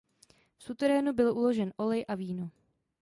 [0.57, 2.49] V suterénu byl uložen olej a víno.